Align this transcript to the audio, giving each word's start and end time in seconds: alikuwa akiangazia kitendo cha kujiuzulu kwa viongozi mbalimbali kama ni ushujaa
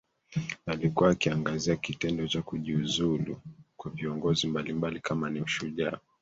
alikuwa 0.65 1.09
akiangazia 1.09 1.75
kitendo 1.75 2.27
cha 2.27 2.41
kujiuzulu 2.41 3.41
kwa 3.77 3.91
viongozi 3.91 4.47
mbalimbali 4.47 4.99
kama 4.99 5.29
ni 5.29 5.41
ushujaa 5.41 5.97